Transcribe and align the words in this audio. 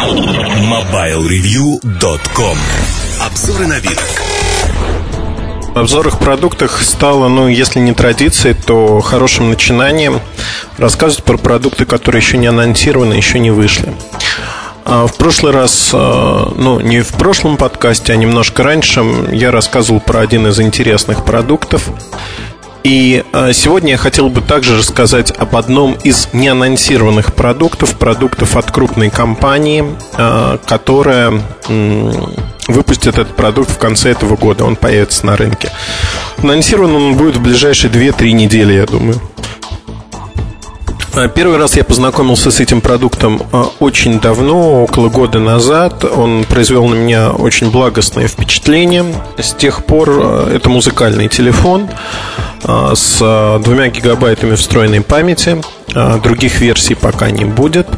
MobileReview.com 0.00 2.56
Обзоры 3.20 3.66
новинок 3.66 4.22
Обзор 5.74 6.08
их 6.08 6.18
продуктах 6.18 6.80
стало, 6.80 7.28
ну, 7.28 7.48
если 7.48 7.80
не 7.80 7.92
традицией, 7.92 8.54
то 8.54 9.00
хорошим 9.00 9.50
начинанием 9.50 10.22
рассказывать 10.78 11.22
про 11.24 11.36
продукты, 11.36 11.84
которые 11.84 12.22
еще 12.22 12.38
не 12.38 12.46
анонсированы, 12.46 13.12
еще 13.12 13.40
не 13.40 13.50
вышли. 13.50 13.92
А 14.86 15.06
в 15.06 15.14
прошлый 15.16 15.52
раз, 15.52 15.90
а, 15.92 16.50
ну, 16.56 16.80
не 16.80 17.02
в 17.02 17.12
прошлом 17.12 17.58
подкасте, 17.58 18.14
а 18.14 18.16
немножко 18.16 18.62
раньше, 18.62 19.04
я 19.32 19.50
рассказывал 19.50 20.00
про 20.00 20.20
один 20.20 20.46
из 20.46 20.58
интересных 20.60 21.26
продуктов. 21.26 21.90
И 22.82 23.24
а, 23.32 23.52
сегодня 23.52 23.92
я 23.92 23.96
хотел 23.96 24.28
бы 24.28 24.40
также 24.40 24.78
рассказать 24.78 25.32
об 25.36 25.56
одном 25.56 25.94
из 26.02 26.28
неанонсированных 26.32 27.34
продуктов, 27.34 27.98
продуктов 27.98 28.56
от 28.56 28.70
крупной 28.70 29.10
компании, 29.10 29.84
которая 30.66 31.42
выпустит 32.68 33.18
этот 33.18 33.36
продукт 33.36 33.70
в 33.70 33.78
конце 33.78 34.10
этого 34.10 34.36
года. 34.36 34.64
Он 34.64 34.76
появится 34.76 35.26
на 35.26 35.36
рынке. 35.36 35.70
Анонсирован 36.38 36.94
он 36.94 37.16
будет 37.16 37.36
в 37.36 37.42
ближайшие 37.42 37.90
2-3 37.92 38.32
недели, 38.32 38.74
я 38.74 38.86
думаю. 38.86 39.20
А, 41.12 41.28
первый 41.28 41.58
раз 41.58 41.76
я 41.76 41.84
познакомился 41.84 42.50
с 42.50 42.60
этим 42.60 42.80
продуктом 42.80 43.42
а, 43.52 43.68
очень 43.80 44.20
давно, 44.20 44.84
около 44.84 45.08
года 45.08 45.40
назад. 45.40 46.04
Он 46.04 46.44
произвел 46.44 46.86
на 46.86 46.94
меня 46.94 47.30
очень 47.30 47.70
благостное 47.70 48.28
впечатление. 48.28 49.04
С 49.36 49.52
тех 49.52 49.84
пор 49.84 50.08
а, 50.10 50.54
это 50.54 50.68
музыкальный 50.68 51.28
телефон 51.28 51.88
с 52.62 53.58
двумя 53.64 53.88
гигабайтами 53.88 54.54
встроенной 54.54 55.00
памяти. 55.00 55.62
Других 56.22 56.60
версий 56.60 56.94
пока 56.94 57.30
не 57.30 57.46
будет. 57.46 57.88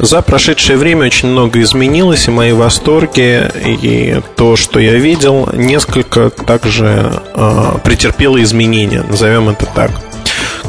За 0.00 0.20
прошедшее 0.20 0.76
время 0.76 1.06
очень 1.06 1.28
много 1.28 1.62
изменилось, 1.62 2.26
и 2.26 2.32
мои 2.32 2.50
восторги, 2.50 3.48
и 3.64 4.20
то, 4.34 4.56
что 4.56 4.80
я 4.80 4.94
видел, 4.94 5.48
несколько 5.52 6.30
также 6.30 7.22
претерпело 7.84 8.42
изменения, 8.42 9.04
назовем 9.08 9.48
это 9.48 9.64
так. 9.66 9.92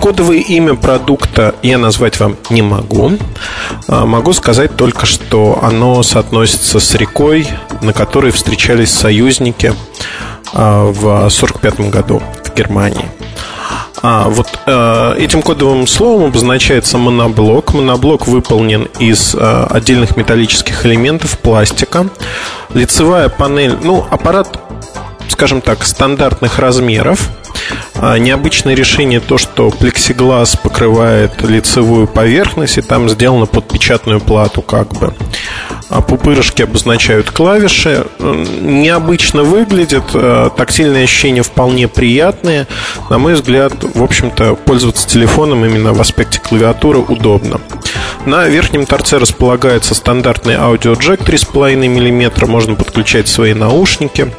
Кодовое 0.02 0.40
имя 0.40 0.74
продукта 0.74 1.54
я 1.62 1.78
назвать 1.78 2.20
вам 2.20 2.36
не 2.50 2.64
могу. 2.64 3.12
А, 3.88 4.08
могу 4.08 4.34
сказать 4.34 4.76
только, 4.76 5.06
что 5.06 5.60
оно 5.62 6.02
соотносится 6.02 6.80
с 6.80 6.96
рекой, 6.96 7.48
на 7.84 7.94
которой 7.94 8.32
встречались 8.32 8.90
союзники 8.90 9.76
а, 10.54 10.86
в 10.86 11.06
1945 11.06 11.92
году 11.92 12.24
в 12.44 12.56
Германии. 12.56 13.06
А, 14.02 14.28
вот 14.30 14.48
э, 14.66 15.16
этим 15.20 15.44
кодовым 15.44 15.86
словом 15.86 16.30
обозначается 16.30 16.98
моноблок. 16.98 17.76
Моноблок 17.76 18.26
выполнен 18.26 18.88
из 18.98 19.36
э, 19.36 19.68
отдельных 19.70 20.18
металлических 20.18 20.84
элементов 20.88 21.38
пластика. 21.38 22.08
Лицевая 22.74 23.30
панель, 23.30 23.78
ну, 23.84 24.04
аппарат, 24.10 24.60
скажем 25.32 25.62
так, 25.62 25.84
стандартных 25.84 26.60
размеров. 26.60 27.30
А, 27.96 28.18
необычное 28.18 28.76
решение 28.76 29.20
то, 29.20 29.38
что 29.38 29.70
плексиглаз 29.70 30.56
покрывает 30.56 31.42
лицевую 31.42 32.08
поверхность, 32.08 32.78
и 32.78 32.82
там 32.82 33.10
сделано 33.10 33.46
под 33.46 33.68
печатную 33.68 34.20
плату 34.20 34.62
как 34.62 34.94
бы. 34.94 35.14
А 35.90 36.02
пупырышки 36.02 36.62
обозначают 36.62 37.32
клавиши. 37.32 38.06
Необычно 38.20 39.44
выглядит, 39.44 40.04
э, 40.14 40.50
тактильные 40.56 41.04
ощущения 41.04 41.44
вполне 41.44 41.88
приятные. 41.88 42.68
На 43.10 43.18
мой 43.18 43.34
взгляд, 43.34 43.74
в 43.84 44.04
общем-то, 44.04 44.56
пользоваться 44.56 45.08
телефоном 45.08 45.66
именно 45.66 45.94
в 45.94 46.00
аспекте 46.00 46.40
клавиатуры 46.40 47.00
удобно. 47.00 47.60
На 48.26 48.48
верхнем 48.48 48.86
торце 48.86 49.18
располагается 49.18 49.96
стандартный 49.96 50.56
аудиоджек 50.56 51.22
3,5 51.22 51.76
мм, 51.76 52.48
можно 52.48 52.76
подключать 52.76 53.28
свои 53.28 53.56
наушники. 53.56 54.32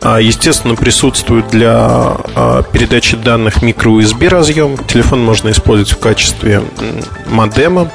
А, 0.00 0.18
естественно, 0.18 0.74
присутствует 0.74 1.48
для 1.48 1.76
а, 1.76 2.62
передачи 2.62 3.16
данных 3.16 3.62
micro-USB 3.62 4.28
разъем. 4.28 4.78
Телефон 4.78 5.22
можно 5.22 5.50
использовать 5.50 5.92
в 5.92 5.98
качестве 5.98 6.62
модема. 7.26 7.90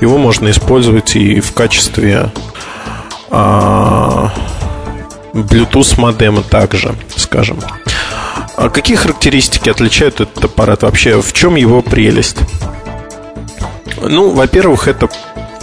Его 0.00 0.18
можно 0.18 0.50
использовать 0.50 1.16
и 1.16 1.40
в 1.40 1.52
качестве 1.52 2.30
а, 3.30 4.32
Bluetooth 5.32 6.00
модема 6.00 6.42
также, 6.42 6.94
скажем. 7.16 7.58
А 8.56 8.70
какие 8.70 8.96
характеристики 8.96 9.68
отличают 9.68 10.20
этот 10.20 10.44
аппарат 10.44 10.82
вообще? 10.82 11.20
В 11.20 11.32
чем 11.32 11.56
его 11.56 11.82
прелесть? 11.82 12.38
Ну, 14.08 14.30
во-первых, 14.30 14.88
это 14.88 15.08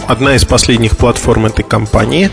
одна 0.06 0.34
из 0.34 0.44
последних 0.44 0.96
платформ 0.96 1.46
этой 1.46 1.62
компании. 1.62 2.30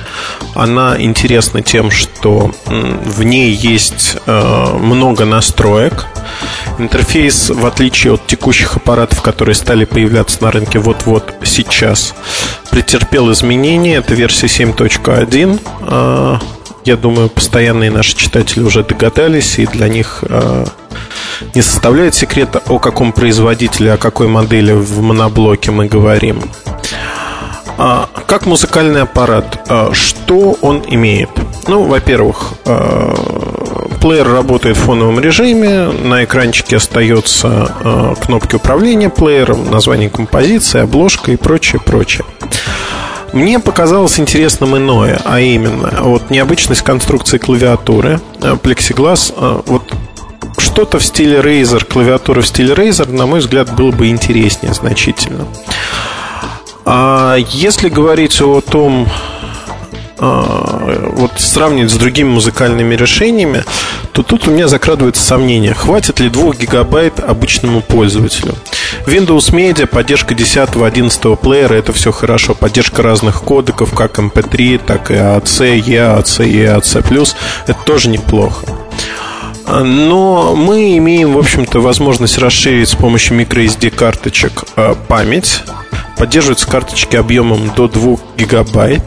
Она 0.56 1.02
интересна 1.02 1.62
тем, 1.62 1.92
что 1.92 2.52
в 2.66 3.24
ней 3.24 3.52
есть 3.52 4.18
э, 4.26 4.78
много 4.80 5.26
настроек. 5.26 6.08
Интерфейс, 6.78 7.50
в 7.50 7.66
отличие 7.66 8.14
от 8.14 8.28
текущих 8.28 8.76
аппаратов, 8.78 9.22
которые 9.22 9.56
стали 9.56 9.86
появляться 9.86 10.44
на 10.44 10.52
рынке 10.52 10.80
вот-вот 10.80 11.34
сейчас, 11.44 12.14
претерпел 12.72 13.32
изменения. 13.32 13.96
Это 13.96 14.14
версия 14.14 14.48
7.1. 14.48 15.60
Э, 15.82 16.38
я 16.84 16.98
думаю, 16.98 17.30
постоянные 17.30 17.92
наши 17.92 18.16
читатели 18.16 18.64
уже 18.64 18.84
догадались, 18.84 19.60
и 19.60 19.68
для 19.68 19.88
них 19.88 20.24
э, 20.28 20.66
не 21.56 21.62
составляет 21.62 22.16
секрета, 22.16 22.62
о 22.68 22.80
каком 22.80 23.12
производителе, 23.12 23.94
о 23.94 23.98
какой 23.98 24.28
модели 24.28 24.74
в 24.74 25.02
моноблоке 25.02 25.72
мы 25.72 25.88
говорим. 25.88 26.42
А, 27.84 28.08
как 28.28 28.46
музыкальный 28.46 29.02
аппарат, 29.02 29.66
а, 29.68 29.90
что 29.92 30.56
он 30.62 30.84
имеет? 30.88 31.32
Ну, 31.68 31.84
во-первых, 31.84 32.54
а, 32.66 33.16
плеер 34.00 34.32
работает 34.32 34.78
в 34.78 34.82
фоновом 34.82 35.20
режиме, 35.20 35.88
на 35.88 36.24
экранчике 36.24 36.78
остается 36.78 38.16
кнопки 38.24 38.56
управления 38.56 39.10
плеером, 39.10 39.72
название 39.72 40.10
композиции, 40.12 40.82
обложка 40.82 41.32
и 41.32 41.36
прочее, 41.38 41.82
прочее. 41.84 42.26
Мне 43.34 43.60
показалось 43.60 44.20
интересным 44.20 44.78
иное, 44.78 45.20
а 45.24 45.40
именно 45.40 46.02
вот 46.02 46.30
необычность 46.30 46.82
конструкции 46.82 47.38
клавиатуры, 47.38 48.20
плексиглаз, 48.62 49.34
вот 49.38 49.92
что-то 50.72 51.00
в 51.00 51.04
стиле 51.04 51.40
Razer, 51.40 51.84
клавиатура 51.84 52.40
в 52.40 52.48
стиле 52.48 52.74
Razer, 52.74 53.12
на 53.12 53.26
мой 53.26 53.42
взгляд, 53.42 53.76
было 53.76 53.92
бы 53.92 54.08
интереснее 54.08 54.74
значительно. 54.74 55.46
А 56.86 57.36
если 57.36 57.90
говорить 57.90 58.42
о 58.42 58.62
том, 58.62 59.06
а, 60.18 61.10
вот 61.12 61.34
сравнивать 61.36 61.92
с 61.92 61.96
другими 61.96 62.30
музыкальными 62.30 62.96
решениями, 62.96 63.66
то 64.14 64.24
тут 64.24 64.48
у 64.48 64.52
меня 64.52 64.70
закрадывается 64.70 65.22
сомнение, 65.22 65.74
хватит 65.74 66.22
ли 66.22 66.30
2 66.30 66.54
гигабайт 66.54 67.20
обычному 67.20 67.82
пользователю. 67.82 68.56
Windows 69.06 69.52
Media, 69.52 69.88
поддержка 69.88 70.34
10-11 70.34 71.36
плеера, 71.36 71.74
это 71.74 71.92
все 71.92 72.14
хорошо. 72.14 72.54
Поддержка 72.54 73.04
разных 73.04 73.42
кодеков, 73.42 73.94
как 73.94 74.20
MP3, 74.20 74.80
так 74.86 75.12
и 75.12 75.16
AAC, 75.16 75.82
EAC, 75.82 76.46
EAC+, 76.46 77.36
это 77.68 77.80
тоже 77.84 78.08
неплохо. 78.08 78.66
Но 79.68 80.56
мы 80.56 80.98
имеем, 80.98 81.34
в 81.34 81.38
общем-то, 81.40 81.80
возможность 81.80 82.38
расширить 82.38 82.90
с 82.90 82.96
помощью 82.96 83.40
microSD 83.40 83.92
карточек 83.92 84.64
а, 84.76 84.96
память 84.96 85.64
Поддерживаются 86.22 86.70
карточки 86.70 87.16
объемом 87.16 87.72
до 87.76 87.88
2 87.88 88.18
гигабайт. 88.38 89.02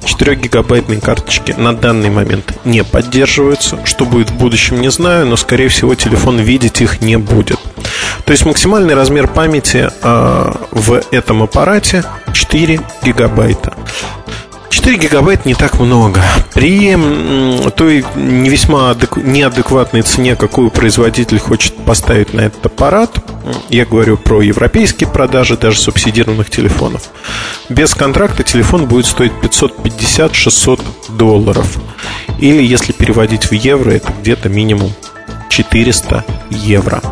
4-гигабайтные 0.00 1.02
карточки 1.02 1.52
на 1.52 1.76
данный 1.76 2.08
момент 2.08 2.58
не 2.64 2.82
поддерживаются. 2.82 3.78
Что 3.84 4.06
будет 4.06 4.30
в 4.30 4.38
будущем, 4.38 4.80
не 4.80 4.90
знаю, 4.90 5.26
но, 5.26 5.36
скорее 5.36 5.68
всего, 5.68 5.94
телефон 5.94 6.38
видеть 6.38 6.80
их 6.80 7.02
не 7.02 7.18
будет. 7.18 7.60
То 8.24 8.32
есть 8.32 8.46
максимальный 8.46 8.94
размер 8.94 9.28
памяти 9.28 9.90
э, 10.00 10.52
в 10.70 11.02
этом 11.10 11.42
аппарате 11.42 12.04
4 12.32 12.80
гигабайта. 13.02 13.74
4 14.68 14.96
гигабайт 14.98 15.46
не 15.46 15.54
так 15.54 15.78
много. 15.80 16.22
При 16.54 16.96
той 17.76 18.04
не 18.14 18.48
весьма 18.48 18.94
неадекватной 19.16 20.02
цене, 20.02 20.36
какую 20.36 20.70
производитель 20.70 21.38
хочет 21.38 21.74
поставить 21.84 22.34
на 22.34 22.42
этот 22.42 22.66
аппарат, 22.66 23.18
я 23.68 23.84
говорю 23.84 24.16
про 24.16 24.42
европейские 24.42 25.08
продажи, 25.08 25.56
даже 25.56 25.78
субсидированных 25.78 26.50
телефонов, 26.50 27.10
без 27.68 27.94
контракта 27.94 28.42
телефон 28.42 28.86
будет 28.86 29.06
стоить 29.06 29.32
550-600 29.42 30.80
долларов. 31.10 31.78
Или, 32.38 32.62
если 32.62 32.92
переводить 32.92 33.44
в 33.44 33.52
евро, 33.52 33.90
это 33.90 34.12
где-то 34.20 34.48
минимум 34.48 34.92
400 35.48 36.24
евро 36.50 37.02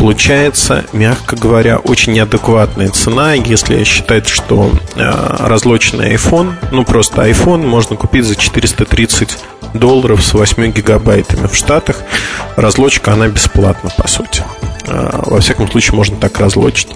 получается, 0.00 0.86
мягко 0.94 1.36
говоря, 1.36 1.76
очень 1.76 2.14
неадекватная 2.14 2.88
цена, 2.88 3.34
если 3.34 3.84
считать, 3.84 4.26
что 4.26 4.72
э, 4.96 5.36
разлоченный 5.40 6.14
iPhone, 6.14 6.54
ну 6.72 6.84
просто 6.84 7.28
iPhone 7.28 7.66
можно 7.66 7.96
купить 7.96 8.24
за 8.24 8.34
430 8.34 9.36
долларов 9.74 10.24
с 10.24 10.32
8 10.32 10.72
гигабайтами 10.72 11.46
в 11.46 11.54
Штатах. 11.54 12.02
Разлочка, 12.56 13.12
она 13.12 13.28
бесплатна, 13.28 13.90
по 13.96 14.08
сути. 14.08 14.42
А, 14.88 15.22
во 15.26 15.40
всяком 15.40 15.70
случае, 15.70 15.94
можно 15.94 16.16
так 16.16 16.38
разлочить. 16.38 16.88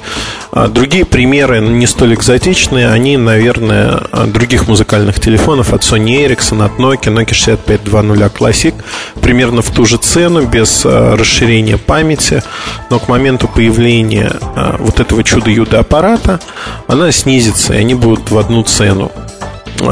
А, 0.50 0.68
другие 0.68 1.04
примеры 1.04 1.60
не 1.60 1.86
столь 1.86 2.14
экзотичные, 2.14 2.90
они, 2.90 3.16
наверное, 3.16 4.02
других 4.26 4.68
музыкальных 4.68 5.20
телефонов 5.20 5.72
от 5.72 5.82
Sony 5.82 6.26
Ericsson, 6.26 6.64
от 6.64 6.78
Nokia, 6.78 7.12
Nokia 7.12 7.34
6520 7.34 8.32
Classic, 8.32 8.74
примерно 9.20 9.62
в 9.62 9.70
ту 9.70 9.84
же 9.84 9.98
цену, 9.98 10.46
без 10.46 10.84
расширения 10.84 11.78
памяти, 11.78 12.42
но 12.90 12.98
к 12.98 13.08
моменту 13.08 13.48
появления 13.48 14.32
вот 14.78 15.00
этого 15.00 15.24
чудо-юда 15.24 15.80
аппарата 15.80 16.40
она 16.86 17.12
снизится, 17.12 17.74
и 17.74 17.78
они 17.78 17.94
будут 17.94 18.30
в 18.30 18.38
одну 18.38 18.62
цену. 18.62 19.10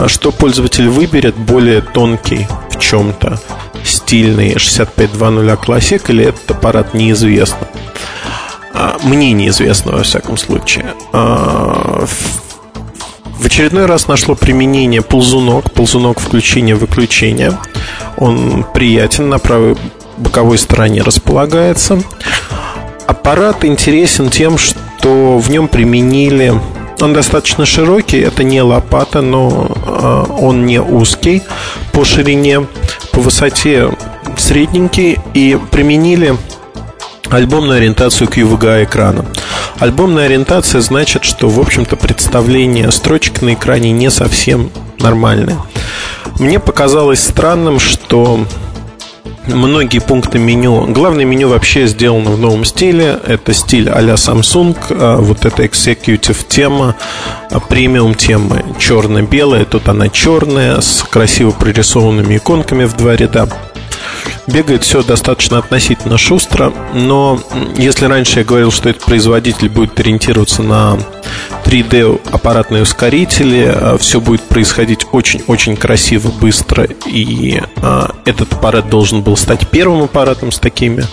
Что 0.06 0.32
пользователь 0.32 0.88
выберет, 0.88 1.36
более 1.36 1.80
тонкий 1.80 2.46
в 2.70 2.78
чем-то 2.78 3.38
стильный 3.84 4.58
6520 4.58 5.58
Classic 5.60 6.02
или 6.08 6.26
этот 6.26 6.50
аппарат 6.50 6.94
неизвестно. 6.94 7.66
А, 8.74 8.96
мне 9.02 9.32
неизвестно, 9.32 9.92
во 9.92 10.02
всяком 10.02 10.36
случае. 10.36 10.94
А, 11.12 12.04
в 13.38 13.46
очередной 13.46 13.86
раз 13.86 14.08
нашло 14.08 14.34
применение 14.34 15.02
ползунок, 15.02 15.72
ползунок 15.72 16.20
включения-выключения. 16.20 17.58
Он 18.16 18.64
приятен, 18.72 19.28
на 19.28 19.38
правой 19.38 19.76
боковой 20.16 20.58
стороне 20.58 21.02
располагается. 21.02 22.02
Аппарат 23.22 23.64
интересен 23.64 24.30
тем, 24.30 24.58
что 24.58 25.38
в 25.38 25.48
нем 25.48 25.68
применили 25.68 26.52
он 27.00 27.12
достаточно 27.12 27.64
широкий, 27.64 28.18
это 28.18 28.42
не 28.42 28.60
лопата, 28.62 29.20
но 29.20 29.70
э, 29.70 30.24
он 30.40 30.66
не 30.66 30.80
узкий 30.80 31.44
по 31.92 32.04
ширине, 32.04 32.66
по 33.12 33.20
высоте 33.20 33.92
средненький 34.36 35.20
и 35.34 35.56
применили 35.70 36.36
альбомную 37.30 37.76
ориентацию 37.76 38.26
к 38.26 38.36
UVGA 38.36 38.82
экрану. 38.82 39.24
Альбомная 39.78 40.26
ориентация 40.26 40.80
значит, 40.80 41.22
что, 41.22 41.48
в 41.48 41.60
общем-то, 41.60 41.94
представление 41.94 42.90
строчек 42.90 43.40
на 43.40 43.54
экране 43.54 43.92
не 43.92 44.10
совсем 44.10 44.72
нормальное. 44.98 45.58
Мне 46.40 46.58
показалось 46.58 47.22
странным, 47.22 47.78
что 47.78 48.44
многие 49.46 49.98
пункты 49.98 50.38
меню. 50.38 50.86
Главное 50.88 51.24
меню 51.24 51.48
вообще 51.48 51.86
сделано 51.86 52.30
в 52.30 52.38
новом 52.38 52.64
стиле. 52.64 53.18
Это 53.26 53.52
стиль 53.52 53.88
а-ля 53.88 54.14
Samsung. 54.14 54.76
А 54.90 55.16
вот 55.18 55.44
эта 55.44 55.64
executive 55.64 56.46
тема, 56.48 56.96
а, 57.50 57.60
премиум 57.60 58.14
тема 58.14 58.62
черно-белая. 58.78 59.64
Тут 59.64 59.88
она 59.88 60.08
черная 60.08 60.80
с 60.80 61.02
красиво 61.02 61.50
прорисованными 61.50 62.36
иконками 62.36 62.84
в 62.84 62.96
два 62.96 63.16
ряда. 63.16 63.48
Бегает 64.46 64.82
все 64.82 65.02
достаточно 65.02 65.58
относительно 65.58 66.18
шустро, 66.18 66.72
но 66.94 67.40
если 67.76 68.06
раньше 68.06 68.40
я 68.40 68.44
говорил, 68.44 68.72
что 68.72 68.88
этот 68.88 69.04
производитель 69.04 69.68
будет 69.68 69.98
ориентироваться 70.00 70.62
на 70.62 70.98
3D 71.64 72.20
аппаратные 72.32 72.82
ускорители, 72.82 73.72
а, 73.72 73.96
все 73.98 74.20
будет 74.20 74.42
происходить 74.42 75.06
очень-очень 75.12 75.76
красиво, 75.76 76.30
быстро, 76.30 76.88
и 77.06 77.62
а, 77.76 78.14
этот 78.24 78.52
аппарат 78.52 78.90
должен 78.90 79.22
был 79.22 79.36
стать 79.36 79.68
первым 79.68 80.02
аппаратом 80.02 80.50
с 80.50 80.58
такими 80.58 81.04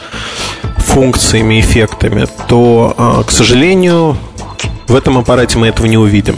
функциями, 0.77 1.59
эффектами, 1.59 2.27
то, 2.47 2.95
а, 2.97 3.23
к 3.23 3.31
сожалению, 3.31 4.17
в 4.87 4.95
этом 4.95 5.17
аппарате 5.17 5.57
мы 5.57 5.67
этого 5.67 5.85
не 5.85 5.97
увидим. 5.97 6.35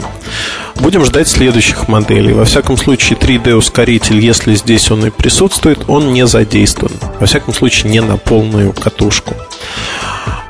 Будем 0.76 1.04
ждать 1.04 1.28
следующих 1.28 1.88
моделей. 1.88 2.32
Во 2.32 2.44
всяком 2.44 2.76
случае, 2.76 3.18
3D-ускоритель, 3.18 4.18
если 4.18 4.54
здесь 4.54 4.90
он 4.90 5.06
и 5.06 5.10
присутствует, 5.10 5.88
он 5.88 6.12
не 6.12 6.26
задействован. 6.26 6.92
Во 7.20 7.26
всяком 7.26 7.54
случае, 7.54 7.92
не 7.92 8.00
на 8.00 8.16
полную 8.16 8.72
катушку. 8.72 9.34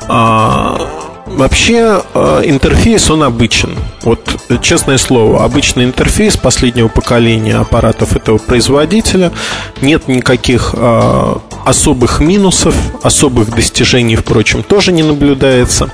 А, 0.08 0.80
вообще, 1.26 2.02
а, 2.14 2.40
интерфейс, 2.42 3.10
он 3.10 3.22
обычен. 3.22 3.76
Вот, 4.02 4.20
честное 4.62 4.98
слово, 4.98 5.44
обычный 5.44 5.84
интерфейс 5.84 6.36
последнего 6.36 6.88
поколения 6.88 7.56
аппаратов 7.56 8.16
этого 8.16 8.38
производителя. 8.38 9.32
Нет 9.80 10.08
никаких 10.08 10.74
а, 10.76 11.40
особых 11.64 12.20
минусов, 12.20 12.74
особых 13.02 13.54
достижений, 13.54 14.16
впрочем, 14.16 14.62
тоже 14.62 14.92
не 14.92 15.02
наблюдается. 15.02 15.90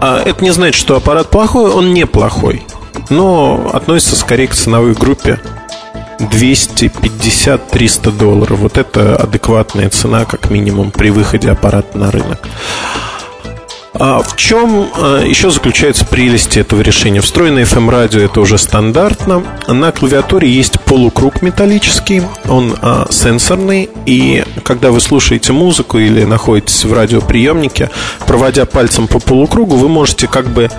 А 0.00 0.22
это 0.24 0.42
не 0.42 0.50
значит, 0.50 0.80
что 0.80 0.96
аппарат 0.96 1.28
плохой, 1.30 1.70
он 1.70 1.92
неплохой 1.92 2.64
но 3.10 3.70
относится 3.72 4.16
скорее 4.16 4.48
к 4.48 4.54
ценовой 4.54 4.94
группе 4.94 5.40
250-300 6.20 8.16
долларов. 8.16 8.58
Вот 8.58 8.78
это 8.78 9.16
адекватная 9.16 9.90
цена, 9.90 10.24
как 10.24 10.50
минимум, 10.50 10.90
при 10.90 11.10
выходе 11.10 11.50
аппарата 11.50 11.98
на 11.98 12.10
рынок. 12.10 12.48
А 13.92 14.22
в 14.22 14.36
чем 14.36 14.88
а, 14.94 15.22
еще 15.24 15.50
заключается 15.50 16.04
прелесть 16.04 16.56
этого 16.56 16.80
решения? 16.80 17.20
Встроенное 17.20 17.64
FM-радио 17.64 18.20
это 18.20 18.40
уже 18.40 18.56
стандартно. 18.56 19.42
На 19.66 19.90
клавиатуре 19.90 20.48
есть 20.48 20.80
полукруг 20.80 21.42
металлический, 21.42 22.22
он 22.48 22.76
а, 22.82 23.06
сенсорный, 23.10 23.90
и 24.06 24.44
когда 24.62 24.90
вы 24.92 25.00
слушаете 25.00 25.52
музыку 25.52 25.98
или 25.98 26.24
находитесь 26.24 26.84
в 26.84 26.92
радиоприемнике, 26.92 27.90
проводя 28.26 28.64
пальцем 28.64 29.08
по 29.08 29.18
полукругу, 29.18 29.76
вы 29.76 29.88
можете 29.88 30.28
как 30.28 30.46
бы 30.46 30.70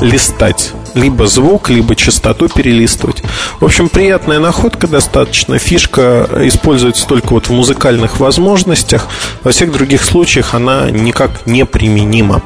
листать 0.00 0.72
либо 0.94 1.26
звук, 1.26 1.70
либо 1.70 1.94
частоту 1.94 2.48
перелистывать. 2.48 3.22
В 3.60 3.64
общем, 3.64 3.88
приятная 3.88 4.38
находка 4.38 4.86
достаточно. 4.86 5.58
Фишка 5.58 6.28
используется 6.42 7.06
только 7.06 7.32
вот 7.32 7.46
в 7.46 7.52
музыкальных 7.52 8.20
возможностях. 8.20 9.06
Во 9.42 9.50
всех 9.50 9.72
других 9.72 10.04
случаях 10.04 10.54
она 10.54 10.90
никак 10.90 11.46
не 11.46 11.64
применима 11.64 12.42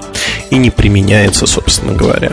и 0.50 0.56
не 0.56 0.70
применяется, 0.70 1.46
собственно 1.46 1.92
говоря. 1.92 2.32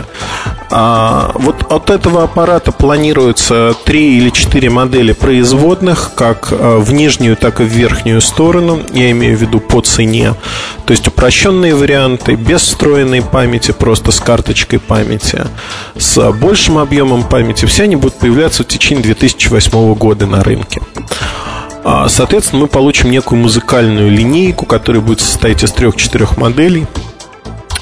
А 0.70 1.32
вот 1.34 1.66
от 1.70 1.90
этого 1.90 2.22
аппарата 2.22 2.70
планируется 2.70 3.74
3 3.84 4.18
или 4.18 4.30
4 4.30 4.70
модели 4.70 5.12
производных, 5.12 6.12
как 6.14 6.52
э, 6.52 6.78
в 6.78 6.92
нижнюю, 6.92 7.36
так 7.36 7.60
и 7.60 7.64
в 7.64 7.68
верхнюю 7.68 8.20
сторону. 8.20 8.80
Я 8.92 9.10
имею 9.10 9.36
в 9.36 9.40
виду 9.40 9.58
по 9.58 9.80
цене. 9.80 10.34
То 10.86 10.92
есть 10.92 11.08
упрощенные 11.08 11.74
варианты, 11.74 12.34
без 12.34 12.62
встроенной 12.62 13.22
памяти, 13.22 13.72
просто 13.72 14.12
с 14.12 14.20
карточкой 14.20 14.78
памяти, 14.78 15.44
с 15.96 16.30
большим 16.32 16.78
объемом 16.78 17.24
памяти. 17.24 17.64
Все 17.64 17.84
они 17.84 17.96
будут 17.96 18.18
появляться 18.18 18.62
в 18.62 18.66
течение 18.66 19.02
2008 19.02 19.94
года 19.94 20.26
на 20.26 20.42
рынке. 20.42 20.80
А, 21.82 22.08
соответственно, 22.08 22.62
мы 22.62 22.68
получим 22.68 23.10
некую 23.10 23.40
музыкальную 23.40 24.10
линейку, 24.10 24.66
которая 24.66 25.02
будет 25.02 25.20
состоять 25.20 25.64
из 25.64 25.72
трех-четырех 25.72 26.36
моделей 26.36 26.86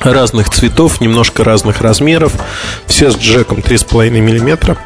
разных 0.00 0.50
цветов, 0.50 1.00
немножко 1.00 1.44
разных 1.44 1.80
размеров, 1.80 2.32
все 2.86 3.10
с 3.10 3.16
джеком 3.16 3.58
3,5 3.58 4.10
мм. 4.10 4.76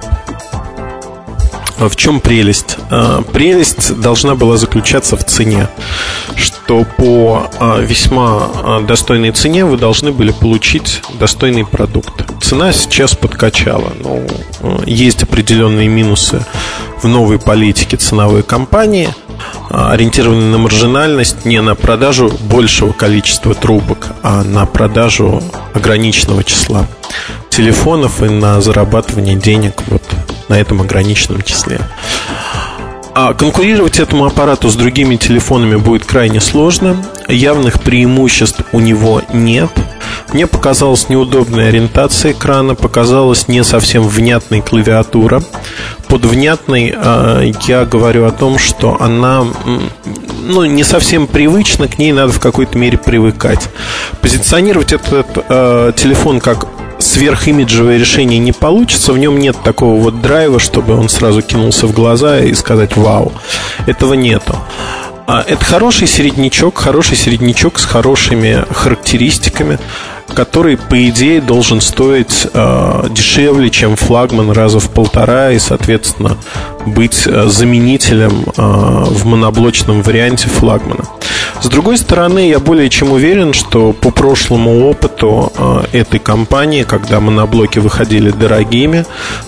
В 1.79 1.97
чем 1.97 2.21
прелесть? 2.21 2.77
А, 2.91 3.23
прелесть 3.23 4.01
должна 4.01 4.37
была 4.37 4.57
заключаться 4.57 5.17
в 5.17 5.25
цене, 5.25 5.69
что 6.37 6.85
по 6.85 7.51
а, 7.59 7.81
весьма 7.81 8.51
а, 8.63 8.81
достойной 8.81 9.33
цене 9.33 9.65
вы 9.65 9.77
должны 9.77 10.13
были 10.13 10.31
получить 10.31 11.03
достойный 11.19 11.67
продукт. 11.67 12.25
Цена 12.41 12.73
сейчас 12.73 13.17
подкачала, 13.17 13.93
но 13.99 14.21
есть 14.87 15.25
определенные 15.25 15.89
минусы 15.89 16.45
в 17.03 17.09
новой 17.09 17.41
политике 17.41 17.97
ценовой 17.97 18.43
компании– 18.43 19.09
ориентированы 19.71 20.51
на 20.51 20.59
маржинальность, 20.59 21.45
не 21.45 21.61
на 21.61 21.75
продажу 21.75 22.33
большего 22.41 22.93
количества 22.93 23.55
трубок, 23.55 24.09
а 24.23 24.43
на 24.45 24.67
продажу 24.67 25.43
ограниченного 25.75 26.45
числа 26.45 26.87
телефонов 27.51 28.23
и 28.23 28.29
на 28.29 28.61
зарабатывание 28.61 29.37
денег 29.37 29.83
вот 29.87 30.03
на 30.49 30.59
этом 30.59 30.81
ограниченном 30.81 31.43
числе. 31.43 31.81
А 33.15 33.35
конкурировать 33.35 34.01
этому 34.01 34.25
аппарату 34.25 34.71
с 34.71 34.75
другими 34.75 35.17
телефонами 35.17 35.77
будет 35.77 36.07
крайне 36.07 36.41
сложно. 36.41 36.97
Явных 37.29 37.83
преимуществ 37.83 38.63
у 38.73 38.81
него 38.81 39.21
нет. 39.35 39.71
Мне 40.33 40.47
показалась 40.47 41.11
неудобная 41.11 41.69
ориентация 41.69 42.33
экрана, 42.33 42.75
показалась 42.75 43.49
не 43.49 43.63
совсем 43.65 44.09
внятной 44.09 44.63
клавиатура. 44.63 45.43
Под 46.13 46.27
внятной 46.27 46.95
э, 46.95 47.53
я 47.67 47.87
говорю 47.87 48.27
о 48.27 48.33
том, 48.33 48.59
что 48.59 49.01
она 49.01 49.47
ну, 50.43 50.67
не 50.67 50.85
совсем 50.85 51.27
привычна, 51.27 51.89
к 51.89 51.97
ней 51.97 52.13
надо 52.13 52.33
в 52.33 52.39
какой-то 52.39 52.77
мере 52.77 52.99
привыкать. 52.99 53.71
Позиционировать 54.21 54.93
этот 54.93 55.27
э, 55.49 55.93
телефон 55.97 56.41
как 56.41 56.67
сверхимиджевое 56.99 57.97
решение 57.97 58.39
не 58.39 58.53
получится, 58.53 59.15
в 59.15 59.19
нем 59.19 59.39
нет 59.39 59.57
такого 59.65 59.99
вот 59.99 60.21
драйва, 60.21 60.61
чтобы 60.61 60.99
он 60.99 61.09
сразу 61.09 61.41
кинулся 61.41 61.87
в 61.87 61.95
глаза 61.95 62.41
и 62.41 62.53
сказать 62.53 62.95
«Вау». 62.95 63.33
Этого 63.87 64.13
нету. 64.13 64.59
А, 65.27 65.45
это 65.47 65.65
хороший 65.65 66.09
середнячок, 66.09 66.79
хороший 66.79 67.17
середнячок 67.17 67.79
с 67.79 67.85
хорошими 67.85 68.65
характеристиками, 68.71 69.79
который, 70.35 70.77
по 70.77 71.09
идее, 71.09 71.41
должен 71.41 71.81
стоить 71.81 72.47
э, 72.53 73.05
дешевле, 73.11 73.71
чем 73.71 73.97
флагман 73.97 74.51
раза 74.51 74.81
в 74.81 74.91
полтора 74.91 75.53
и, 75.53 75.59
соответственно, 75.59 76.37
быть 76.87 77.27
э, 77.27 77.49
заменителем 77.49 78.45
э, 78.57 78.63
в 78.63 79.27
моноблочном 79.27 80.03
варианте 80.03 80.49
флагмана. 80.49 81.05
С 81.61 81.69
другой 81.69 81.99
стороны, 81.99 82.49
я 82.49 82.59
более 82.59 82.91
чем 82.91 83.13
уверен, 83.13 83.53
что 83.53 83.93
по 83.93 84.11
прошлому 84.11 84.89
опыту 84.89 85.53
э, 85.57 85.85
этой 85.93 86.19
компании, 86.19 86.83
когда 86.83 87.21
моноблоки 87.21 87.79
выходили 87.79 88.31
дорогими, 88.31 89.05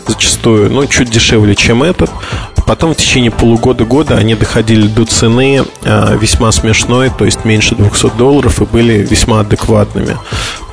зачастую, 0.07 0.71
ну, 0.71 0.87
чуть 0.87 1.11
дешевле, 1.11 1.55
чем 1.57 1.83
этот, 1.83 2.11
потом 2.67 2.95
в 2.95 2.97
течение 2.97 3.31
полугода-года 3.31 4.17
они 4.17 4.35
доходили 4.35 4.87
до 4.87 5.05
цены 5.05 5.65
э, 5.83 6.19
весьма 6.19 6.53
смешной, 6.53 7.11
то 7.17 7.25
есть 7.25 7.45
меньше 7.45 7.75
200 7.75 8.17
долларов 8.17 8.61
и 8.61 8.65
были 8.65 8.95
весьма 8.99 9.41
адекватными 9.41 10.17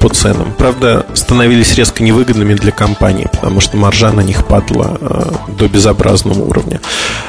по 0.01 0.10
ценам. 0.10 0.53
Правда, 0.58 1.05
становились 1.13 1.75
резко 1.75 2.03
невыгодными 2.03 2.55
для 2.55 2.72
компании, 2.72 3.29
потому 3.31 3.62
что 3.62 3.77
маржа 3.77 4.12
на 4.12 4.22
них 4.22 4.46
падала 4.46 4.98
э, 5.00 5.31
до 5.60 5.67
безобразного 5.67 6.41
уровня. 6.41 6.81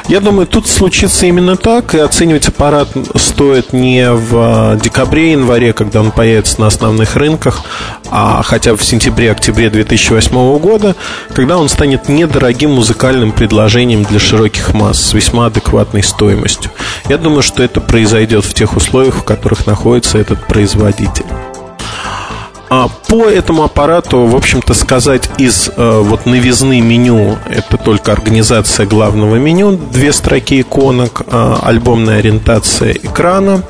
Я 0.08 0.20
думаю, 0.20 0.46
тут 0.46 0.66
случится 0.66 1.26
именно 1.26 1.56
так, 1.56 1.94
и 1.94 1.98
оценивать 1.98 2.48
аппарат 2.48 2.88
стоит 3.16 3.72
не 3.74 4.10
в 4.10 4.78
декабре-январе, 4.82 5.74
когда 5.74 6.00
он 6.00 6.10
появится 6.10 6.60
на 6.60 6.66
основных 6.68 7.14
рынках, 7.16 7.62
а 8.10 8.42
хотя 8.42 8.72
бы 8.72 8.78
в 8.78 8.84
сентябре-октябре 8.84 9.68
2008 9.68 10.58
года, 10.58 10.96
когда 11.34 11.58
он 11.58 11.68
станет 11.68 12.08
недорогим 12.08 12.72
музыкальным 12.72 13.32
предложением 13.32 14.02
для 14.04 14.18
широких 14.18 14.72
масс 14.72 15.00
с 15.00 15.12
весьма 15.12 15.46
адекватной 15.46 16.02
стоимостью. 16.02 16.70
Я 17.08 17.18
думаю, 17.18 17.42
что 17.42 17.62
это 17.62 17.82
произойдет 17.82 18.46
в 18.46 18.54
тех 18.54 18.76
условиях, 18.76 19.16
в 19.16 19.24
которых 19.24 19.66
находится 19.66 20.16
этот 20.16 20.46
производитель. 20.46 21.26
А 22.74 22.88
по 22.88 23.24
этому 23.24 23.64
аппарату, 23.64 24.24
в 24.24 24.34
общем-то, 24.34 24.72
сказать 24.72 25.28
из 25.36 25.70
э, 25.76 26.00
вот 26.02 26.24
новизны 26.24 26.80
меню 26.80 27.36
это 27.50 27.76
только 27.76 28.12
организация 28.12 28.86
главного 28.86 29.36
меню, 29.36 29.72
две 29.72 30.10
строки 30.10 30.62
иконок, 30.62 31.20
э, 31.26 31.56
альбомная 31.60 32.20
ориентация 32.20 32.92
экрана. 32.92 33.62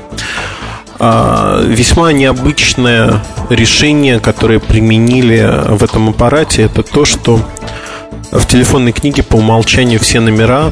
Э, 0.99 1.65
весьма 1.67 2.13
необычное 2.13 3.21
решение, 3.49 4.21
которое 4.21 4.59
применили 4.59 5.51
в 5.67 5.83
этом 5.83 6.07
аппарате, 6.07 6.61
это 6.61 6.81
то, 6.81 7.03
что 7.03 7.41
в 8.31 8.47
телефонной 8.47 8.93
книге 8.93 9.21
по 9.21 9.35
умолчанию 9.35 9.99
все 9.99 10.21
номера 10.21 10.71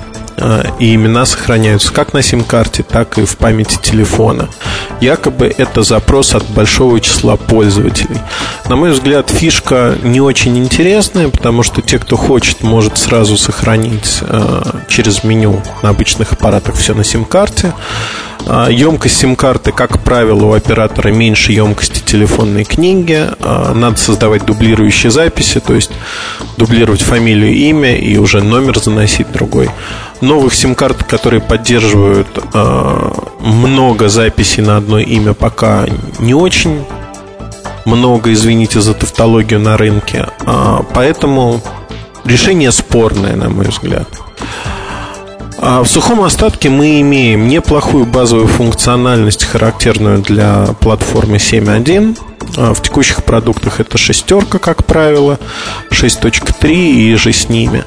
и 0.80 0.96
имена 0.96 1.26
сохраняются 1.26 1.94
как 1.94 2.14
на 2.14 2.22
сим-карте, 2.22 2.84
так 2.84 3.18
и 3.18 3.26
в 3.26 3.38
памяти 3.38 3.78
телефона. 3.82 4.50
Якобы 5.00 5.54
это 5.56 5.84
запрос 5.84 6.36
от 6.36 6.48
большого 6.50 7.00
числа 7.00 7.36
пользователей. 7.36 8.20
На 8.70 8.76
мой 8.76 8.92
взгляд, 8.92 9.30
фишка 9.30 9.96
не 10.04 10.22
очень 10.22 10.58
интересная, 10.58 11.30
потому 11.30 11.64
что 11.64 11.82
те, 11.82 12.00
кто 12.00 12.18
хочет, 12.18 12.62
может 12.62 12.98
сразу 12.98 13.38
сохранить 13.38 14.20
э, 14.22 14.64
через 14.88 15.24
меню 15.24 15.62
на 15.82 15.90
обычных 15.90 16.34
аппаратах 16.34 16.76
все 16.76 16.94
на 16.94 17.04
сим-карте. 17.04 17.74
А, 18.48 18.70
емкость 18.70 19.18
сим-карты, 19.18 19.72
как 19.72 20.00
правило, 20.04 20.46
у 20.46 20.54
оператора 20.54 21.10
меньше 21.10 21.52
емкости 21.52 22.00
телефонной 22.00 22.64
книги. 22.64 23.28
А, 23.40 23.74
надо 23.74 23.98
создавать 23.98 24.46
дублирующие 24.46 25.12
записи, 25.12 25.60
то 25.60 25.74
есть 25.74 25.92
дублировать 26.58 27.02
фамилию, 27.02 27.54
имя 27.54 27.96
и 27.96 28.18
уже 28.18 28.42
номер 28.42 28.80
заносить 28.80 29.32
другой. 29.32 29.70
Новых 30.22 30.54
сим-карт, 30.54 31.04
которые 31.04 31.42
поддерживают 31.42 32.28
а, 32.54 33.14
много 33.40 34.10
записей 34.10 34.64
на 34.64 34.78
одно 34.78 35.00
имя, 35.00 35.34
пока 35.34 35.86
не 36.20 36.34
очень 36.34 36.84
много, 37.86 38.32
извините 38.32 38.80
за 38.80 38.94
тавтологию 38.94 39.60
на 39.60 39.76
рынке. 39.76 40.28
Поэтому 40.94 41.62
решение 42.26 42.72
спорное, 42.72 43.36
на 43.36 43.50
мой 43.50 43.66
взгляд. 43.66 44.08
А 45.64 45.84
в 45.84 45.88
сухом 45.88 46.22
остатке 46.22 46.70
мы 46.70 47.02
имеем 47.02 47.48
неплохую 47.48 48.08
базовую 48.08 48.48
функциональность, 48.48 49.44
характерную 49.44 50.18
для 50.18 50.66
платформы 50.80 51.38
7.1. 51.38 52.18
А 52.58 52.74
в 52.74 52.82
текущих 52.82 53.24
продуктах 53.24 53.80
это 53.80 53.96
шестерка, 54.00 54.58
как 54.58 54.84
правило, 54.86 55.40
6.3 55.92 56.72
и 56.72 57.16
же 57.16 57.32
с 57.32 57.48
ними. 57.48 57.84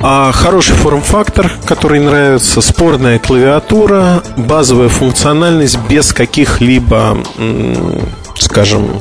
А 0.00 0.32
хороший 0.32 0.74
форм-фактор, 0.74 1.52
который 1.66 2.00
нравится, 2.00 2.60
спорная 2.62 3.20
клавиатура, 3.20 4.24
базовая 4.36 4.88
функциональность 4.88 5.78
без 5.88 6.12
каких-либо, 6.12 7.18
скажем, 8.34 9.00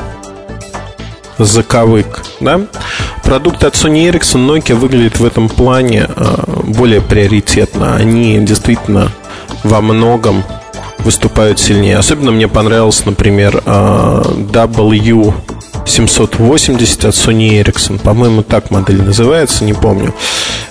заковык. 1.40 2.22
Да? 2.42 2.62
Продукты 3.30 3.68
от 3.68 3.76
Sony 3.76 4.10
Ericsson, 4.10 4.48
Nokia 4.48 4.74
выглядят 4.74 5.20
в 5.20 5.24
этом 5.24 5.50
плане 5.50 6.08
а, 6.16 6.64
более 6.64 7.00
приоритетно. 7.00 7.96
Они 7.96 8.40
действительно 8.40 9.12
во 9.64 9.82
многом 9.82 10.44
выступают 10.98 11.60
сильнее. 11.60 12.00
Особенно 12.00 12.32
мне 12.32 12.48
понравился, 12.48 13.04
например, 13.06 13.62
а, 13.68 14.24
W 14.24 15.32
780 15.86 17.06
от 17.06 17.14
Sony 17.14 17.62
Ericsson. 17.62 18.00
По-моему, 18.00 18.42
так 18.42 18.72
модель 18.72 19.04
называется, 19.04 19.64
не 19.64 19.74
помню. 19.74 20.16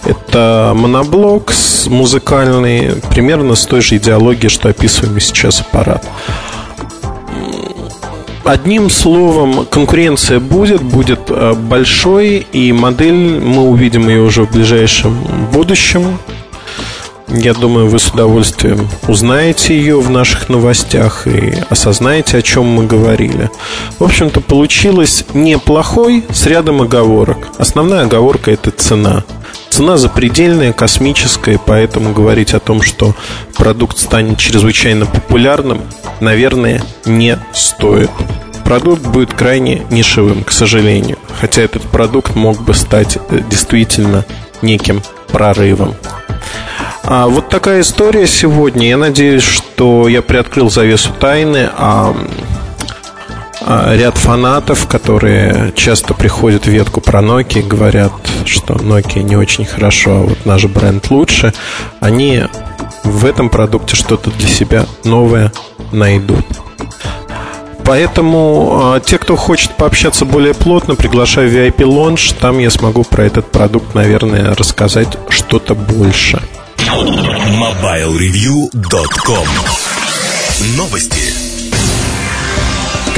Это 0.05 0.73
моноблок 0.75 1.53
музыкальный, 1.87 2.97
примерно 3.09 3.55
с 3.55 3.67
той 3.67 3.83
же 3.83 3.99
идеологией, 3.99 4.49
что 4.49 4.69
описываемый 4.69 5.21
сейчас 5.21 5.61
аппарат. 5.61 6.05
Одним 8.49 8.89
словом, 8.89 9.67
конкуренция 9.67 10.41
будет, 10.41 10.81
будет 10.81 11.21
э, 11.29 11.53
большой, 11.53 12.47
и 12.51 12.73
модель 12.73 13.43
мы 13.43 13.69
увидим 13.69 14.09
ее 14.09 14.23
уже 14.23 14.45
в 14.45 14.51
ближайшем 14.51 15.15
будущем. 15.53 16.19
Я 17.29 17.53
думаю, 17.53 17.89
вы 17.89 17.99
с 17.99 18.09
удовольствием 18.09 18.89
узнаете 19.07 19.77
ее 19.77 20.01
в 20.01 20.09
наших 20.09 20.49
новостях 20.49 21.27
и 21.27 21.63
осознаете, 21.69 22.39
о 22.39 22.43
чем 22.43 22.65
мы 22.65 22.87
говорили. 22.87 23.51
В 23.99 24.05
общем-то, 24.05 24.41
получилось 24.41 25.27
неплохой 25.35 26.25
с 26.33 26.47
рядом 26.47 26.81
оговорок. 26.81 27.49
Основная 27.59 28.05
оговорка– 28.05 28.51
это 28.53 28.71
цена. 28.71 29.25
Цена 29.79 29.97
запредельная, 29.97 30.73
космическая, 30.73 31.57
поэтому 31.57 32.13
говорить 32.13 32.53
о 32.53 32.59
том, 32.59 32.83
что 32.83 33.15
продукт 33.55 33.97
станет 33.97 34.37
чрезвычайно 34.37 35.07
популярным, 35.07 35.83
наверное, 36.19 36.83
не 37.05 37.39
стоит. 37.55 38.11
Продукт 38.65 39.03
будет 39.03 39.33
крайне 39.33 39.87
нишевым, 39.89 40.43
к 40.43 40.51
сожалению, 40.51 41.17
хотя 41.41 41.63
этот 41.63 41.83
продукт 41.83 42.35
мог 42.35 42.61
бы 42.61 42.75
стать 42.75 43.19
э, 43.31 43.41
действительно 43.49 44.25
неким 44.63 45.01
прорывом. 45.29 45.95
А 47.05 47.29
вот 47.29 47.49
такая 47.49 47.83
история 47.83 48.27
сегодня. 48.27 48.89
Я 48.89 48.97
надеюсь, 48.97 49.45
что 49.45 50.09
я 50.09 50.23
приоткрыл 50.23 50.71
завесу 50.71 51.13
тайны, 51.21 51.71
а, 51.73 52.17
ряд 53.69 54.17
фанатов, 54.17 54.87
которые 54.87 55.73
часто 55.77 56.15
приходят 56.15 56.67
в 56.67 56.71
ветку 56.71 57.01
про 57.01 57.21
Nokia, 57.21 57.67
говорят, 57.67 58.13
что 58.47 58.75
Nokia 58.75 59.23
не 59.23 59.37
очень 59.37 59.65
хорошо, 59.65 60.11
а 60.11 60.21
вот 60.21 60.47
наш 60.47 60.65
бренд 60.65 61.11
лучше, 61.11 61.53
они 62.01 62.45
в 63.05 63.27
этом 63.27 63.51
продукте 63.51 63.97
что-то 63.97 64.31
для 64.31 64.49
себя 64.49 64.87
новое 65.05 65.53
найдут. 65.93 66.47
Поэтому 67.85 68.95
э, 68.97 69.01
те, 69.05 69.17
кто 69.17 69.35
хочет 69.35 69.71
пообщаться 69.73 70.27
более 70.27 70.53
плотно, 70.53 70.95
приглашаю 70.95 71.49
в 71.49 71.55
VIP 71.55 71.79
Launch. 71.79 72.35
Там 72.39 72.59
я 72.59 72.71
смогу 72.71 73.03
про 73.03 73.25
этот 73.25 73.51
продукт, 73.51 73.95
наверное, 73.95 74.55
рассказать 74.55 75.17
что-то 75.31 75.75
больше. 75.75 76.39
MobileReview.com 76.77 79.49
Новости. 80.77 81.48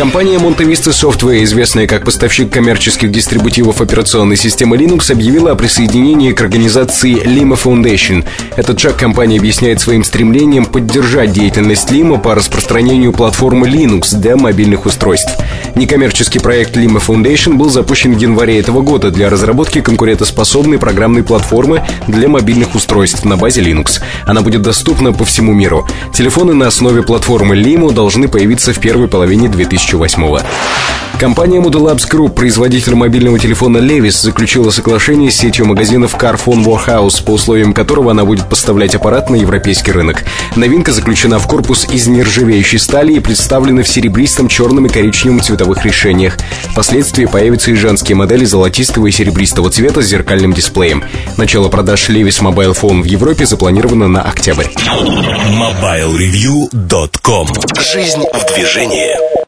Компания 0.01 0.39
Monte 0.39 0.65
Vista 0.65 0.93
Software, 0.93 1.45
известная 1.45 1.87
как 1.87 2.07
поставщик 2.07 2.51
коммерческих 2.51 3.11
дистрибутивов 3.11 3.83
операционной 3.83 4.39
системы 4.39 4.79
Linux, 4.79 5.13
объявила 5.13 5.51
о 5.51 5.57
присоединении 5.57 6.33
к 6.33 6.41
организации 6.41 7.23
Lima 7.23 7.63
Foundation. 7.63 8.25
Этот 8.57 8.81
шаг 8.81 8.97
компания 8.97 9.37
объясняет 9.37 9.79
своим 9.79 10.03
стремлением 10.03 10.65
поддержать 10.65 11.35
деятельность 11.35 11.91
Lima 11.91 12.19
по 12.19 12.35
распространению 12.35 13.13
платформы 13.13 13.69
Linux 13.69 14.17
для 14.19 14.39
мобильных 14.39 14.87
устройств. 14.87 15.33
Некоммерческий 15.75 16.41
проект 16.41 16.79
Lima 16.79 16.99
Foundation 17.07 17.57
был 17.57 17.69
запущен 17.69 18.15
в 18.15 18.19
январе 18.19 18.59
этого 18.59 18.81
года 18.81 19.11
для 19.11 19.29
разработки 19.29 19.83
конкурентоспособной 19.83 20.79
программной 20.79 21.25
платформы 21.25 21.85
для 22.09 22.27
мобильных 22.27 22.75
устройств 22.75 23.27
на 23.27 23.37
базе 23.37 23.61
Linux. 23.61 24.01
Она 24.25 24.41
будет 24.41 24.63
доступна 24.63 25.13
по 25.13 25.27
всему 25.27 25.53
миру. 25.53 25.87
Телефоны 26.15 26.55
на 26.55 26.69
основе 26.69 27.03
платформы 27.03 27.55
Limo 27.55 27.93
должны 27.93 28.29
появиться 28.29 28.73
в 28.73 28.81
первой 28.81 29.07
половине 29.07 29.51
2000 29.51 29.90
2008 29.91 30.47
Компания 31.21 31.59
Moodle 31.59 31.93
Labs 31.93 32.09
Group, 32.11 32.31
производитель 32.31 32.95
мобильного 32.95 33.39
телефона 33.39 33.77
Levis, 33.77 34.23
заключила 34.23 34.71
соглашение 34.71 35.31
с 35.31 35.37
сетью 35.37 35.67
магазинов 35.67 36.15
Carphone 36.15 36.65
Warehouse, 36.65 37.23
по 37.23 37.33
условиям 37.33 37.75
которого 37.75 38.13
она 38.13 38.25
будет 38.25 38.49
поставлять 38.49 38.95
аппарат 38.95 39.29
на 39.29 39.35
европейский 39.37 39.93
рынок. 39.93 40.25
Новинка 40.57 40.93
заключена 40.93 41.39
в 41.39 41.47
корпус 41.47 41.87
из 41.91 42.07
нержавеющей 42.07 42.79
стали 42.79 43.13
и 43.13 43.21
представлена 43.21 43.83
в 43.83 43.89
серебристом, 43.89 44.49
черном 44.49 44.87
и 44.87 44.89
коричневом 44.89 45.43
цветовых 45.43 45.85
решениях. 45.85 46.39
Впоследствии 46.71 47.27
появятся 47.27 47.71
и 47.73 47.75
женские 47.75 48.17
модели 48.17 48.47
золотистого 48.47 49.07
и 49.07 49.11
серебристого 49.11 49.69
цвета 49.69 50.01
с 50.01 50.07
зеркальным 50.07 50.55
дисплеем. 50.55 51.05
Начало 51.37 51.69
продаж 51.69 52.09
Levis 52.09 52.41
Mobile 52.41 52.75
Phone 52.75 53.03
в 53.03 53.05
Европе 53.05 53.45
запланировано 53.45 54.09
на 54.09 54.23
октябрь. 54.23 54.69
MobileReview.com 55.59 57.49
Жизнь 57.93 58.23
в 58.33 58.55
движении 58.55 59.40